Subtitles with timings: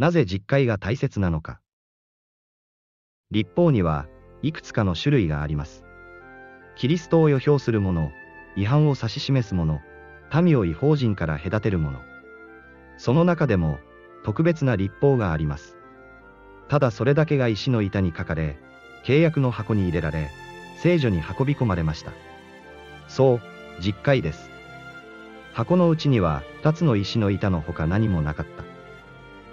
[0.00, 1.60] なぜ実戒が大切なのか。
[3.30, 4.06] 立法には
[4.40, 5.84] いくつかの種類があります。
[6.74, 8.10] キリストを予表するもの、
[8.56, 9.80] 違反を指し示すもの、
[10.42, 12.00] 民を違法人から隔てるもの。
[12.96, 13.78] その中でも、
[14.24, 15.76] 特別な立法があります。
[16.70, 18.56] ただそれだけが石の板に書かれ、
[19.04, 20.30] 契約の箱に入れられ、
[20.78, 22.12] 聖女に運び込まれました。
[23.06, 23.40] そう、
[23.82, 24.48] 実戒です。
[25.52, 28.69] 箱のうちには2つの石の板のほか何もなかった。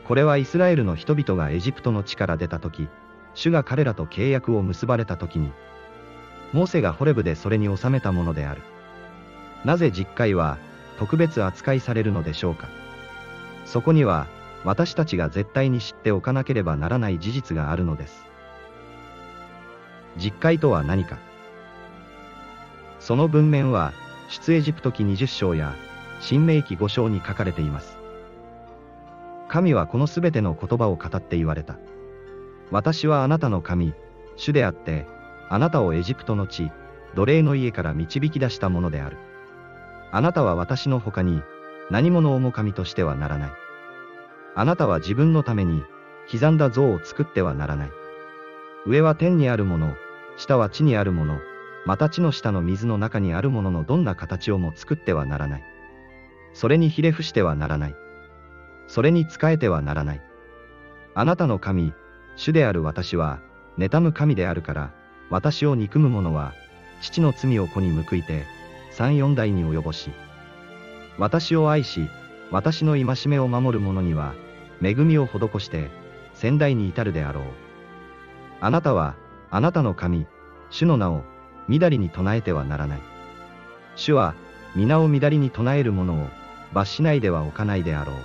[0.07, 2.87] これはイスラエルの人々がエジプトの地から出た時、
[3.33, 5.51] 主が彼らと契約を結ばれた時に、
[6.53, 8.61] モーセがホレブでそれに収めたものである。
[9.65, 10.59] なぜ実会は
[10.97, 12.69] 特別扱いされるのでしょうか。
[13.65, 14.27] そこには
[14.63, 18.25] 私たちが絶対に知っておかなければならない事実があるのです。
[20.17, 21.17] 実会とは何か。
[23.01, 23.91] その文面は
[24.29, 25.75] 出エジプト記20章や
[26.21, 27.96] 新明記5章に書かれています。
[29.49, 31.77] 神はこのすべての言葉を語って言われた。
[32.71, 33.93] 私はあなたの神、
[34.35, 35.05] 主であって、
[35.49, 36.71] あなたをエジプトの地、
[37.15, 39.17] 奴隷の家から導き出したものである。
[40.11, 41.41] あなたは私の他に、
[41.89, 43.51] 何者をも神としてはならない。
[44.55, 45.83] あなたは自分のために、
[46.29, 47.91] 刻んだ像を作ってはならない。
[48.85, 49.95] 上は天にあるもの、
[50.35, 51.39] 下は地にあるもの、
[51.85, 55.63] また地の下の水の中にあるもののどんな形をも作ってはならない。
[56.53, 57.95] それにひれ伏してはならない。
[58.87, 60.21] それに仕えてはならない。
[61.13, 61.93] あなたの神、
[62.35, 63.39] 主である私は、
[63.77, 64.91] 妬む神であるから、
[65.29, 66.53] 私を憎む者は、
[67.01, 68.45] 父の罪を子に報いて、
[68.91, 70.11] 三四代に及ぼし、
[71.17, 72.09] 私を愛し、
[72.51, 74.33] 私の戒めを守る者には、
[74.81, 75.89] 恵みを施して、
[76.33, 77.43] 先代に至るであろう。
[78.61, 79.15] あなたは、
[79.49, 80.27] あなたの神、
[80.69, 81.23] 主の名を、
[81.67, 83.01] 乱りに唱えてはならない。
[83.95, 84.35] 主は、
[84.75, 86.27] 皆を乱りに唱える者を、
[86.73, 88.15] 罰しないでは置かないであろう。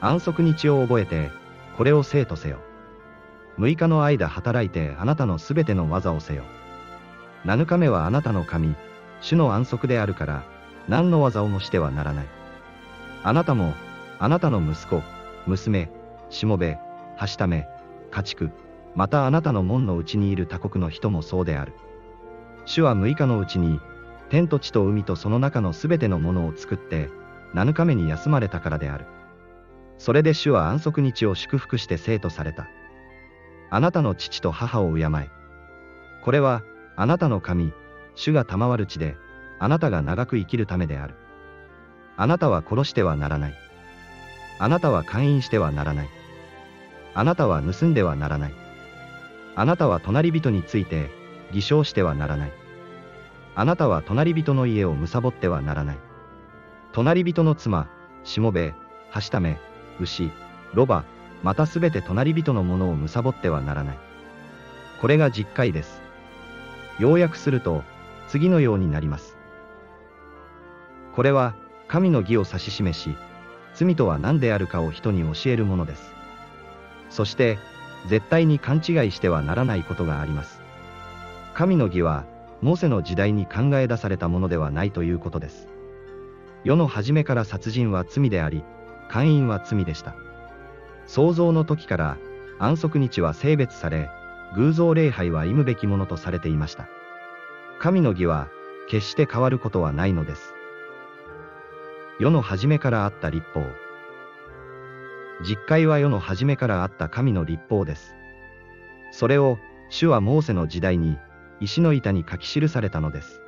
[0.00, 1.30] 安息日を覚えて、
[1.76, 2.58] これを生とせよ。
[3.58, 6.44] 6日の間働いてあなたのすべての技をせよ。
[7.44, 8.76] 7日目はあなたの神、
[9.20, 10.44] 主の安息であるから、
[10.88, 12.26] 何の技をもしてはならない。
[13.24, 13.74] あなたも、
[14.20, 15.02] あなたの息子、
[15.46, 15.90] 娘、
[16.30, 16.78] しもべ、
[17.16, 17.66] はしため、
[18.12, 18.50] 家畜、
[18.94, 21.74] またあなたの門のうちにいる他国の人もそうである。
[22.64, 23.80] 主は6日のうちに、
[24.30, 27.08] 天と地と海とその中のすべてのものを作って、
[27.54, 29.06] 7日目に休まれたからである。
[29.98, 32.68] それで主は安息日を祝福して生とされた。
[33.70, 35.28] あなたの父と母を敬え。
[36.24, 36.62] これは、
[36.96, 37.72] あなたの神、
[38.14, 39.16] 主が賜る地で、
[39.58, 41.14] あなたが長く生きるためである。
[42.16, 43.54] あなたは殺してはならない。
[44.58, 46.08] あなたは勧誘してはならない。
[47.14, 48.54] あなたは盗んではならない。
[49.54, 51.10] あなたは隣人について、
[51.52, 52.52] 偽証してはならない。
[53.54, 55.98] あなたは隣人の家を貪ってはならない。
[56.92, 57.88] 隣人の妻、
[58.24, 58.74] しもべ、
[59.10, 59.60] はしため、
[60.00, 60.30] 牛、
[60.74, 61.04] ロバ、
[61.42, 63.98] またすべて隣人のものを貪ってはならない。
[65.00, 66.00] これが実戒です。
[66.98, 67.84] 要約すると、
[68.28, 69.36] 次のようになります。
[71.14, 71.54] これは、
[71.86, 73.14] 神の義を指し示し、
[73.74, 76.12] 罪とは何であるかを人に教えるものです。
[77.10, 77.58] そして、
[78.06, 80.60] 絶対に勘違いしてはならないことがあります。
[81.54, 82.24] 神の義は、
[82.60, 85.68] モーセの時代に考え出されたものではないということです。
[86.64, 88.64] 世の初めから殺人は罪であり、
[89.08, 90.14] 勧誘は罪でした。
[91.06, 92.18] 創造の時から
[92.58, 94.10] 安息日は性別され、
[94.54, 96.88] 偶像礼拝は忌むべきものとされていました。
[97.78, 98.48] 神の義は
[98.88, 100.54] 決して変わることはないのです。
[102.18, 103.62] 世の初めからあった立法。
[105.46, 108.16] 実会は世の初めからあった神の立法です。
[109.12, 109.58] それを、
[109.88, 111.16] 主はモーセの時代に、
[111.60, 113.40] 石の板に書き記されたのです。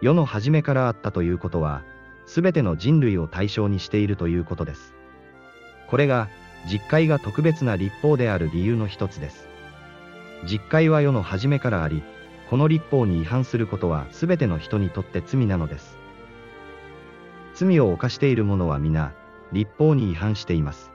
[0.00, 1.82] 世の初めからあったということは、
[2.26, 4.94] すべての人類を対象にしているということです。
[5.88, 6.28] これが、
[6.70, 9.48] 実会が特別な立法である理由の一つです。
[10.44, 12.02] 実会は世の初めからあり、
[12.50, 15.96] この立法に違反することはすべての人にとって罪なのです。
[17.54, 19.12] 罪を犯している者は皆、
[19.52, 20.90] 立法に違反しています。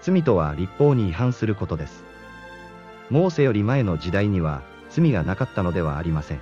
[0.00, 2.04] 罪とは立法に違反することです。
[3.10, 6.40] モーセより前の時代には罪がなかったのではありません。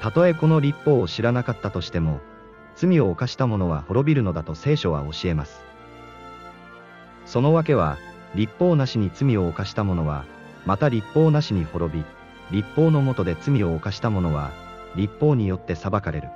[0.00, 2.20] たとえこの立法を知らなかったとしても、
[2.82, 5.62] 罪を犯した者は滅びるのだと聖書は教えます。
[7.26, 7.96] そのわけは、
[8.34, 10.24] 立法なしに罪を犯した者は、
[10.66, 12.04] また立法なしに滅び、
[12.50, 14.50] 立法のもとで罪を犯した者は、
[14.96, 16.28] 立法によって裁かれる。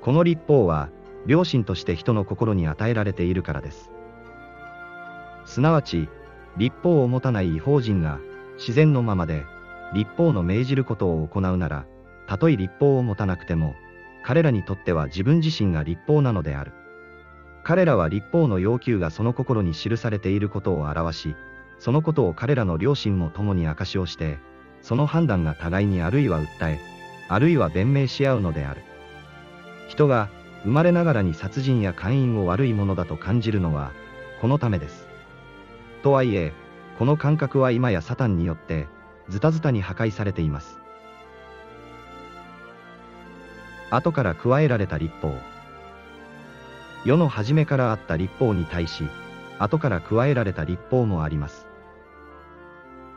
[0.00, 0.88] この立法は、
[1.26, 3.90] 良心として人の心に与えられているからです。
[5.44, 6.08] すなわち、
[6.56, 8.18] 立法を持たない違法人が、
[8.56, 9.44] 自然のままで、
[9.92, 11.84] 立法の命じることを行うなら、
[12.26, 13.74] たとえ立法を持たなくても、
[14.26, 16.72] 彼らにとっては自分自身が立法なのである。
[17.62, 21.36] 彼らは立法の要求がその心に記されていることを表し、
[21.78, 24.40] そのことを彼らの両親も共に証しをして、
[24.82, 26.80] その判断が互いにあるいは訴え、
[27.28, 28.82] あるいは弁明し合うのである。
[29.86, 30.28] 人が、
[30.64, 33.92] 生まれながらに殺人や姦淫を悪いものだと感じるのは、
[34.40, 35.06] このためです。
[36.02, 36.52] とはいえ、
[36.98, 38.88] この感覚は今やサタンによって、
[39.28, 40.80] ズタズタに破壊されています。
[43.90, 45.32] 後から加えられた立法。
[47.04, 49.04] 世の初めからあった立法に対し、
[49.58, 51.66] 後から加えられた立法もあります。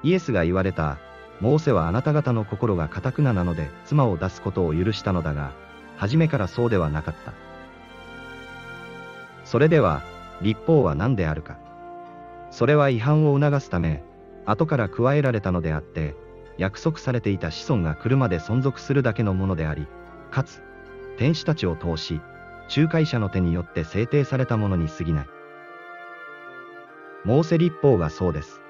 [0.03, 0.97] イエスが言われた、
[1.41, 5.51] モーセはあなた方の心が堅くななので妻を出すことを許したのだが、
[5.97, 7.33] 初めからそうではなかった。
[9.43, 10.01] それでは、
[10.41, 11.57] 立法は何であるか。
[12.51, 14.03] それは違反を促すため、
[14.45, 16.15] 後から加えられたのであって、
[16.57, 19.87] 約束されていた子孫が来るまで存続するだけのものであり、
[20.31, 20.61] かつ、
[21.17, 22.21] 天使たちを通し、
[22.75, 25.27] 仲介者の手によって制定されたものに過ぎない。
[27.25, 28.61] モーセ立法がそうです。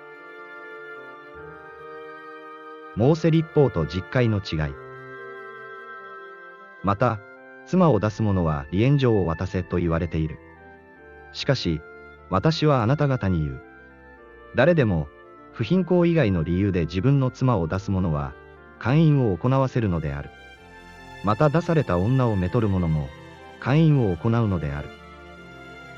[2.96, 4.74] モーセ立法と実会の違い。
[6.84, 7.20] また、
[7.66, 10.40] 妻を出す者は離縁状を渡せと言われている。
[11.34, 11.82] しかし、
[12.30, 13.62] 私はあなた方に言う。
[14.56, 15.08] 誰でも、
[15.54, 18.34] 不貧困以外の理由で自分の妻を出す者は、
[18.80, 20.30] 勧誘を行わせるのである。
[21.24, 23.10] また出された女をめとる者も、
[23.60, 24.89] 会員を行うのである。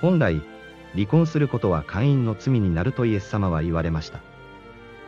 [0.02, 0.42] 本来、
[0.94, 4.20] 離婚することは会員の罪になるとイエス様は言われました。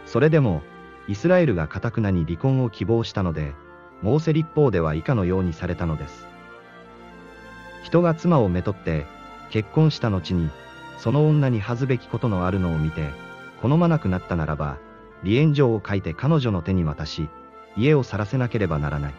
[0.05, 0.61] それでも、
[1.07, 3.53] イスラエルが堅くなに離婚を希望したので、
[4.01, 6.27] モーセ立法では以下のようにされたのです。
[7.83, 9.05] 人が妻をめとって、
[9.49, 10.49] 結婚した後に、
[10.97, 13.09] その女に恥ずべきことのあるのを見て、
[13.61, 14.77] 好まなくなったならば、
[15.23, 17.27] 離縁状を書いて彼女の手に渡し、
[17.75, 19.13] 家を去らせなければならない。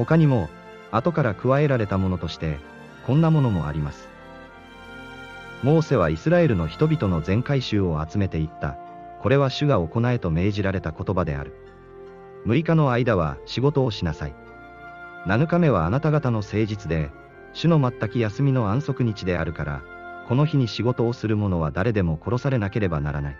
[0.00, 0.48] 他にも、
[0.90, 2.58] 後から加えられたものとして、
[3.06, 4.08] こんなものもあります。
[5.62, 8.78] モーセはイスラエルの人々の全回収を集めていった。
[9.20, 11.54] これは主が行えと命じられた言葉である。
[12.46, 14.34] 6日の間は仕事をしなさい。
[15.26, 17.10] 7日目はあなた方の誠実で、
[17.52, 19.82] 主の全く休みの安息日であるから、
[20.28, 23.36] この日に仕事をする者は誰でも殺されなければならない。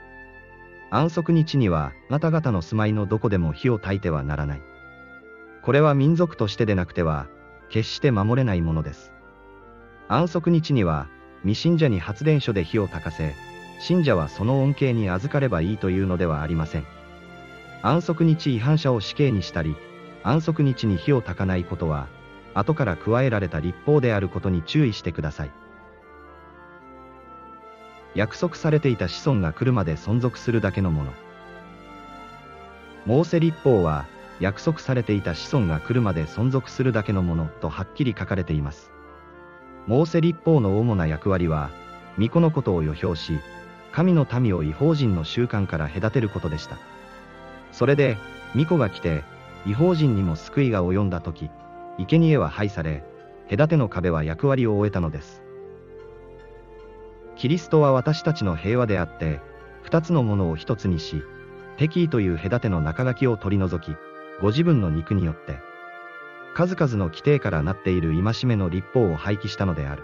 [0.90, 4.69] 安息日には、あなた方の住まいのどこでも火を焚いてはならない。
[5.62, 7.26] これは民族としてでなくては、
[7.68, 9.12] 決して守れないものです。
[10.08, 11.06] 安息日には、
[11.42, 13.34] 未信者に発電所で火を焚かせ、
[13.80, 16.86] 信者はその恩恵に預かればいいというのではありません。
[17.82, 19.76] 安息日違反者を死刑にしたり、
[20.22, 22.08] 安息日に火を焚かないことは、
[22.52, 25.50] 後から加えられた立法であることに注意してください。
[28.14, 31.12] 約束されていた子孫が来るまで存続するだけのもの。
[33.06, 34.06] モーセ立法は、
[34.40, 38.90] 約束されていた子孫が来るまで存続するだけのものとはっきり書かれています。
[39.86, 41.70] モーセ立法の主な役割は、
[42.16, 43.38] 巫女のことを予表し、
[43.92, 46.78] 神の民を違法人の習慣から隔てることでした。
[47.72, 48.16] それで、
[48.52, 49.24] 巫女が来て、
[49.66, 51.50] 違法人にも救いが及んだ時、
[51.98, 53.04] 生贄は廃され、
[53.50, 55.42] 隔ての壁は役割を終えたのです。
[57.36, 59.40] キリストは私たちの平和であって、
[59.82, 61.22] 二つのものを一つにし、
[61.76, 63.96] 敵意という隔ての中書きを取り除き、
[64.40, 65.60] ご自分の肉によって、
[66.54, 70.02] 数々の規定からなっている戒めの立法を廃棄したのである。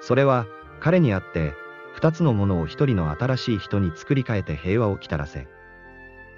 [0.00, 0.46] それは、
[0.80, 1.54] 彼にあって、
[1.94, 5.46] 二つのものを一人の新しい人に作り変えて平和をきたらせ、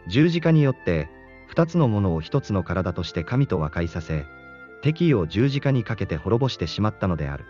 [0.09, 1.09] 十字架によって、
[1.49, 4.27] 二つのものを一つの体として神と和解させ、
[4.83, 7.45] 敵意を十字架にかけて滅ぼしてしまったのである。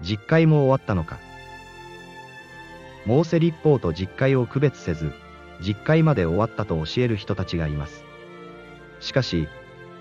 [0.00, 1.18] 実会も終わったのか。
[3.04, 5.12] モーセ立法と実会を区別せず、
[5.60, 8.04] 実会まで終わったと教える人たちがいます。
[9.00, 9.48] しかし、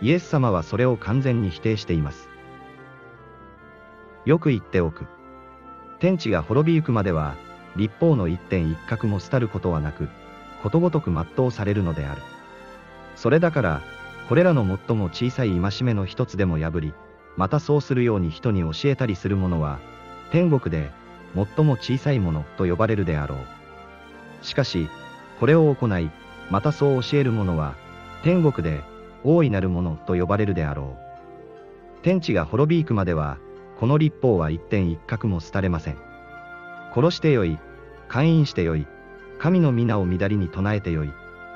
[0.01, 2.29] イエス様はそれを完全に否定しています。
[4.25, 5.05] よく言っておく。
[5.99, 7.35] 天地が滅びゆくまでは、
[7.75, 10.09] 立法の一点一角も廃ることはなく、
[10.61, 12.21] ことごとく全うされるのである。
[13.15, 13.81] それだから、
[14.29, 16.93] これらの最も小さい戒めの一つでも破り、
[17.37, 19.79] またそうするように人に教えたりする者は、
[20.31, 20.91] 天国で、
[21.35, 24.45] 最も小さいものと呼ばれるであろう。
[24.45, 24.89] しかし、
[25.39, 26.09] これを行い、
[26.49, 27.75] またそう教える者は、
[28.23, 28.81] 天国で、
[29.23, 32.03] 大いなるものと呼ばれるであろう。
[32.03, 33.37] 天地が滅び行くまでは、
[33.79, 35.97] この立法は一点一角も廃れません。
[36.93, 37.59] 殺してよい、
[38.07, 38.87] 勧誘してよい、
[39.39, 41.11] 神の皆を乱りに唱えてよい、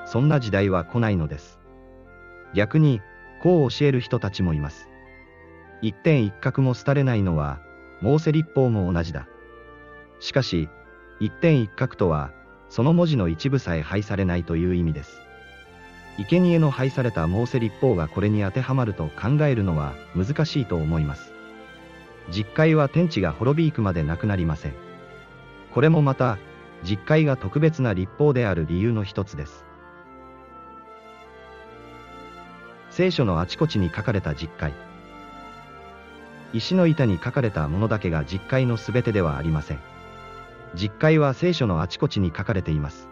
[0.05, 1.59] そんな時代は来ないのです。
[2.53, 3.01] 逆に、
[3.41, 4.87] こう教える人たちもいます。
[5.81, 7.59] 一点一角も廃れないのは、
[8.01, 9.27] モーセ立法も同じだ。
[10.19, 10.69] しかし、
[11.19, 12.31] 一点一角とは、
[12.71, 15.19] その文字の一部さえ廃されないという意味です。
[16.17, 21.33] 生贄の配されたモーセ立法がこれに当てはまると考えるのは難しいと思います。
[22.31, 24.73] 実会は天地が滅び行くまでなくなりません。
[25.73, 26.37] これもまた、
[26.83, 29.65] 実会が特別な立法である理由の一つです。
[32.89, 34.73] 聖書のあちこちに書かれた実会。
[36.53, 39.90] 石の板に書かれたものだけが実会のすべてではありません。
[40.75, 43.09] 実会は聖書のあちこちに書かれています。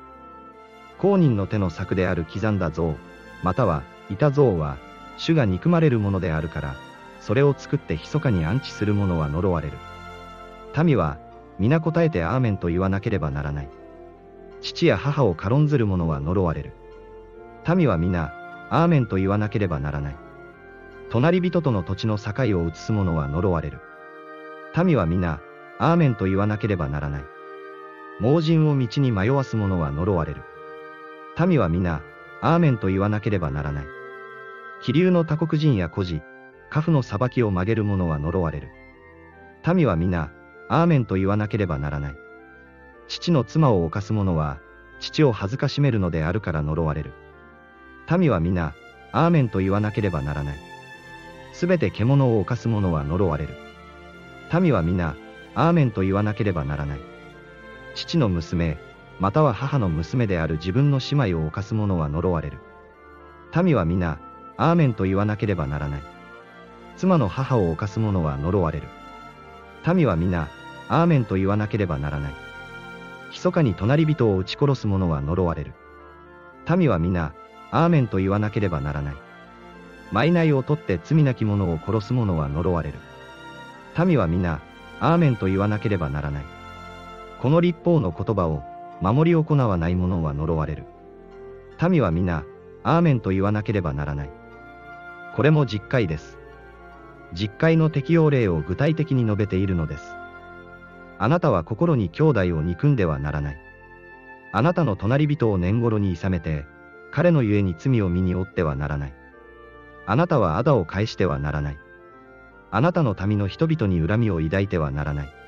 [0.97, 2.95] 公認の手の作である刻んだ像、
[3.43, 4.77] または板像は、
[5.17, 6.75] 主が憎まれるものであるから、
[7.19, 9.77] それを作って密かに安置する者は呪われる。
[10.83, 11.17] 民は、
[11.57, 13.69] 皆答えてアーメンと言わなければならない。
[14.61, 16.73] 父や母を軽んずる者は呪われる。
[17.75, 18.33] 民は皆、
[18.69, 20.15] アーメンと言わなければならない。
[21.09, 23.79] 隣人との土地の境を移す者は呪われる。
[24.83, 25.41] 民は皆、
[25.79, 27.23] アーメンと言わなければならない。
[28.19, 30.41] 盲人を道に迷わす者は呪われる。
[31.47, 32.01] 民は皆、
[32.41, 33.85] アーメンと言わなければならない。
[34.81, 36.21] 気流の他国人や孤児、
[36.69, 38.69] 家父の裁きを曲げる者は呪われる。
[39.73, 40.31] 民は皆、
[40.67, 42.15] アーメンと言わなければならない。
[43.07, 44.59] 父の妻を犯す者は、
[44.99, 47.13] 父を恥ずかしめるのであるから呪われる。
[48.17, 48.73] 民は皆、
[49.11, 50.57] アーメンと言わなければならない。
[51.53, 53.55] すべて獣を犯す者は呪われる。
[54.61, 55.15] 民は皆、
[55.55, 57.08] アーメンと言わなければならない。
[57.99, 58.77] 父の娘、
[59.19, 62.59] または母の娘である自分の姉妹を犯す者は呪われる。
[63.61, 64.19] 民は皆、
[64.55, 66.01] アーメンと言わなければならない。
[66.95, 68.87] 妻の母を犯す者は呪われる。
[69.93, 70.47] 民は皆、
[70.87, 72.33] アーメンと言わなければならない。
[73.31, 75.73] 密かに隣人を撃ち殺す者は呪われる。
[76.77, 77.33] 民は皆、
[77.71, 79.15] アーメンと言わなければならない。
[80.13, 82.99] 賄を取って罪なき者を殺す者は呪われる。
[84.05, 84.61] 民は皆、
[85.01, 86.58] アーメンと言わなければならない。
[87.41, 88.63] この立法の言葉を、
[89.01, 90.83] 守り行わない者は呪われる。
[91.89, 92.43] 民は皆、
[92.83, 94.29] アーメンと言わなければならない。
[95.35, 96.37] これも実会です。
[97.33, 100.03] 実会の適用例を具体的に述べているのです。
[101.17, 103.57] あなたは心に兄弟を憎んではならない。
[104.51, 106.65] あなたの隣人を年頃に諌めて、
[107.11, 109.13] 彼のゆえに罪を身に負ってはならない。
[110.05, 111.77] あなたは仇を返してはならない。
[112.71, 115.38] あなたの民の人々に恨みを抱いてはならない。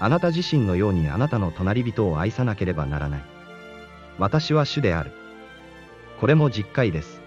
[0.00, 3.24] あなた自身のようにあなたの隣人を愛さなければならない。
[4.18, 5.12] 私は主である。
[6.20, 7.20] これも実会です。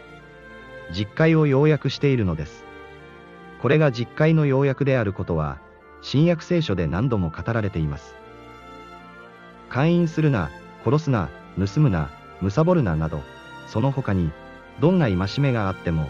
[0.92, 2.64] 実会を要約しているのです。
[3.62, 5.60] これが実会の要約であることは、
[6.02, 8.16] 新約聖書で何度も語られています。
[9.70, 10.50] 勧誘するな、
[10.86, 12.10] 殺すな、盗むな、
[12.42, 13.22] 貪るななど、
[13.68, 14.32] その他に、
[14.80, 16.10] どんな戒めがあっても、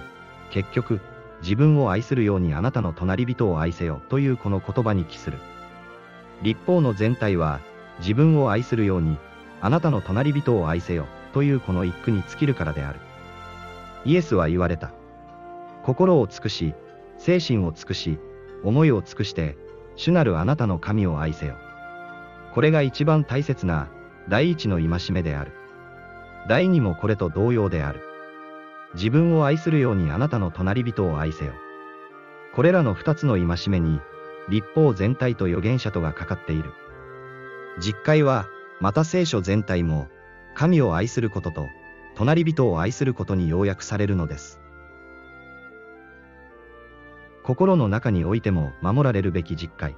[0.51, 0.99] 結局、
[1.41, 5.37] 自分を愛するようにあなたの隣人を愛せよというこの言葉に帰する。
[6.43, 7.59] 立法の全体は、
[7.99, 9.17] 自分を愛するように、
[9.61, 12.99] あなたの隣人を愛せよ、というこの一句に尽きるからである。
[14.05, 14.91] イエスは言われた。
[15.83, 16.73] 心を尽くし、
[17.17, 18.19] 精神を尽くし、
[18.63, 19.57] 思いを尽くして、
[19.95, 21.55] 主なるあなたの神を愛せよ。
[22.53, 23.89] これが一番大切な、
[24.29, 25.51] 第一の戒めである。
[26.47, 28.01] 第二もこれと同様である。
[28.93, 31.53] 自分を愛するようにあなたの隣人を愛せよ。
[32.53, 33.99] これらの二つの戒めに、
[34.49, 36.71] 立法全体と預言者とがかかっている。
[37.79, 38.47] 実会は、
[38.79, 40.07] また聖書全体も、
[40.55, 41.67] 神を愛することと、
[42.15, 44.59] 隣人を愛することに要約されるのです。
[47.43, 49.95] 心の中においても守られるべき実会。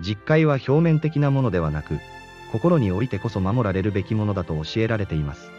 [0.00, 1.98] 実会は表面的なものではなく、
[2.52, 5.50] 心においてこそ守られるべきものだと教えられています。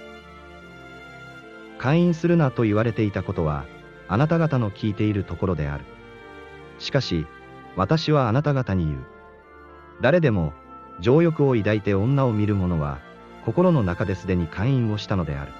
[1.77, 3.65] 会員するなと言われていたことは、
[4.07, 5.85] あなた方の聞いているところである。
[6.79, 7.27] しかし、
[7.75, 8.99] 私はあなた方に言う。
[10.01, 10.53] 誰でも、
[10.99, 12.99] 情欲を抱いて女を見る者は、
[13.45, 15.51] 心の中ですでに会員をしたのである。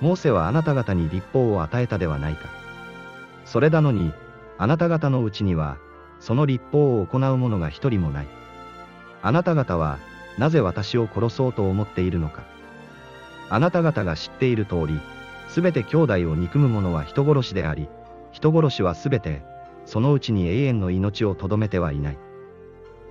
[0.00, 2.48] モーセはあなた方に立法を与えたではないか。
[3.44, 4.12] それなのに、
[4.58, 5.78] あなた方のうちには、
[6.20, 8.26] その立法を行う者が一人もない。
[9.22, 9.98] あなた方は、
[10.38, 12.42] なぜ私を殺そうと思っているのか。
[13.50, 15.00] あなた方が知っている通り、
[15.48, 17.88] すべて兄弟を憎む者は人殺しであり、
[18.32, 19.42] 人殺しはすべて、
[19.84, 22.18] そのうちに永遠の命をとどめてはいない。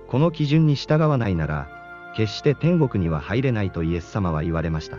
[0.08, 1.68] この基準に従わないなら、
[2.16, 4.98] 決して天国には入れないとイエス様は言われました。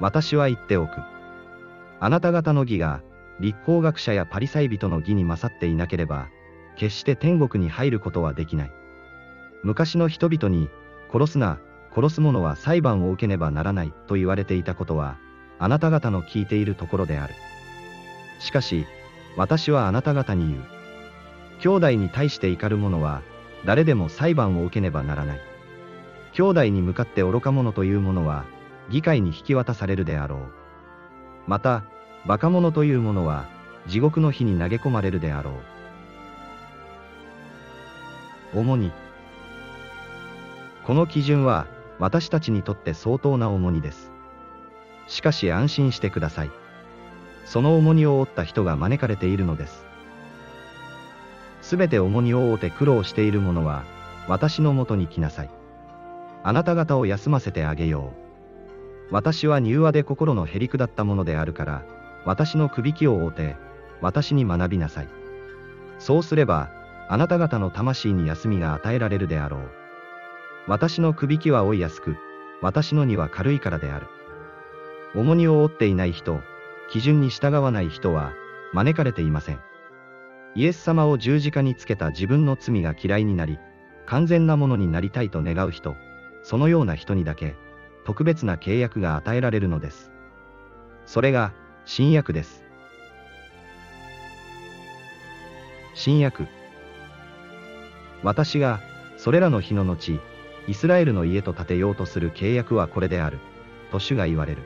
[0.00, 0.92] 私は言っておく。
[2.00, 3.02] あなた方の義が、
[3.40, 6.28] 立法学者やパリサイ人の義に勝っていなければ、
[6.76, 8.72] 決して天国に入ることはできない。
[9.62, 10.68] 昔の人々に、
[11.12, 11.58] 殺すな、
[11.94, 15.18] 殺す者は裁判を受けねばならないと言われていたことは、
[15.58, 17.34] あなた方の聞いているところである。
[18.38, 18.86] しかし、
[19.36, 20.64] 私はあなた方に言う。
[21.60, 23.22] 兄弟に対して怒る者は、
[23.64, 25.40] 誰でも裁判を受けねばならない。
[26.32, 28.44] 兄弟に向かって愚か者という者は、
[28.90, 30.40] 議会に引き渡されるであろう。
[31.46, 31.84] また、
[32.24, 33.46] 馬鹿者というものは、
[33.86, 35.52] 地獄の火に投げ込まれるであろ
[38.54, 38.58] う。
[38.58, 38.90] 重荷。
[40.84, 41.66] この基準は、
[41.98, 44.10] 私たちにとって相当な重荷です。
[45.06, 46.50] しかし安心してください。
[47.44, 49.84] その重荷を負った人が招かれているのです。
[51.62, 53.84] すべて重荷を負うて苦労している者は、
[54.28, 55.50] 私のもとに来なさい。
[56.42, 58.12] あなた方を休ませてあげよ
[59.10, 59.14] う。
[59.14, 61.82] 私は柔和で心のへりくだったものであるから、
[62.24, 63.56] 私のくびきを追うて、
[64.00, 65.08] 私に学びなさい。
[65.98, 66.70] そうすれば、
[67.08, 69.60] あなた方の魂に休みが与えられるであろう。
[70.68, 72.16] 私のくびきは追いやすく、
[72.62, 74.06] 私の荷は軽いからである。
[75.14, 76.40] 重荷を負っていない人、
[76.90, 78.32] 基準に従わない人は、
[78.72, 79.60] 招かれていません。
[80.56, 83.58] イエス様を十字架につけた自分の罪が嫌いになり、
[84.06, 85.94] 完全なものになりたいと願う人、
[86.42, 87.54] そのような人にだけ、
[88.04, 90.10] 特別な契約が与えられるのです。
[91.06, 91.52] それが、
[91.84, 92.64] 新約です。
[95.94, 96.48] 新約。
[98.24, 98.80] 私が、
[99.16, 100.18] それらの日の後、
[100.66, 103.38] イスラエルの家と建てようとする契約はこれである、
[103.92, 104.62] と主が言われる。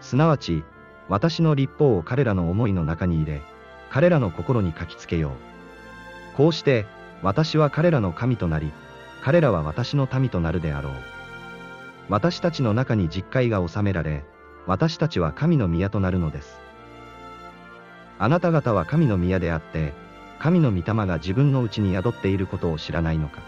[0.00, 0.64] すなわち、
[1.08, 3.42] 私の立法を彼らの思いの中に入れ、
[3.90, 6.36] 彼らの心に書きつけよう。
[6.36, 6.86] こうして、
[7.22, 8.72] 私は彼らの神となり、
[9.22, 10.92] 彼らは私の民となるであろう。
[12.08, 14.24] 私たちの中に実会が収められ、
[14.66, 16.58] 私たちは神の宮となるのです。
[18.18, 19.92] あなた方は神の宮であって、
[20.38, 23.40] 神の御霊が自分のうちに宿っていることを知らないのか。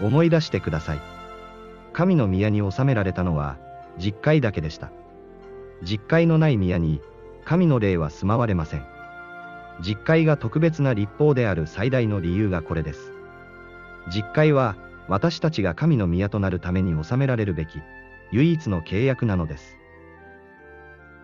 [0.00, 1.00] 思い出してください。
[1.92, 3.56] 神の宮に収められたのは、
[3.98, 4.90] 実会だけでした。
[5.84, 7.00] 実会のない宮に、
[7.44, 8.86] 神の霊は住まわれません。
[9.80, 13.12] 実会が特別な立法である最大の理由がこれです。
[14.12, 14.76] 実会は、
[15.08, 17.80] 私たちが神の宮となるために収められるべき、
[18.32, 19.76] 唯一の契約なのです。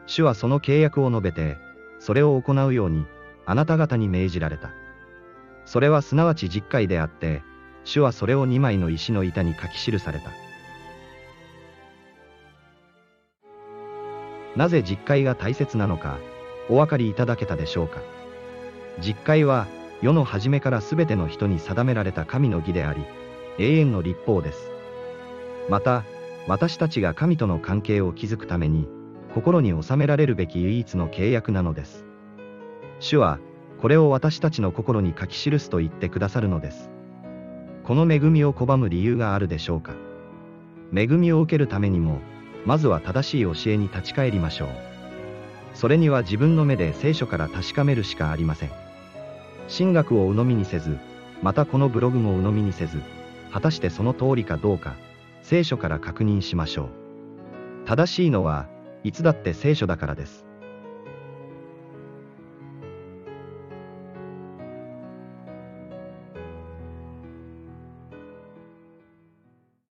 [0.06, 1.56] 主はその契約を述べて、
[1.98, 3.06] それを行うように、
[3.46, 4.70] あなた方に命じられた。
[5.64, 7.42] それはすなわち実会であって、
[7.84, 10.30] 主はそれを2枚の石の板に書き記された。
[14.56, 16.18] なぜ実会が大切なのか、
[16.68, 18.00] お分かりいただけたでしょうか？
[19.00, 19.66] 実会は、
[20.02, 23.04] 世の初めから全ての人に定められた神の義であり、
[23.58, 24.70] 永遠の立法です。
[25.68, 26.04] また、
[26.48, 28.88] 私たちが神との関係を築くために、
[29.34, 32.04] 心に収められるべき唯一の契約なのです。
[32.98, 33.38] 主は、
[33.80, 36.90] これを私たちの心に書き記すと言ってくださるのです。
[37.84, 39.94] この恵みを拒む理由があるでしょうか？
[40.94, 42.20] 恵みを受けるためにも、
[42.66, 44.68] まずは正しい教えに立ち返りましょう。
[45.74, 48.70] それには自分の目で聖書から確かめるしかありません。
[49.74, 50.98] 神学を鵜呑みにせず、
[51.42, 53.00] またこのブログも鵜呑みにせず、
[53.52, 54.94] 果たしてその通りかどうか、
[55.42, 57.86] 聖書から確認しましょう。
[57.86, 58.68] 正しいのは、
[59.04, 60.44] いつだって聖書だからです。